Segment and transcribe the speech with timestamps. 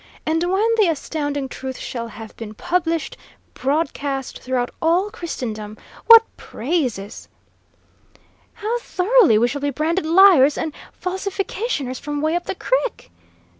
[0.25, 3.17] "And when the astounding truth shall have been published,
[3.53, 5.77] broadcast, throughout all Christendom,
[6.07, 7.29] what praises"
[8.63, 13.11] "How thoroughly we shall be branded liars, and falsificationers from 'way up the crick'!"